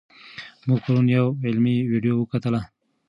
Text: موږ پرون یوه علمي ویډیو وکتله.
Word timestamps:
موږ 0.67 0.79
پرون 0.85 1.05
یوه 1.15 1.31
علمي 1.47 1.75
ویډیو 1.91 2.15
وکتله. 2.19 2.61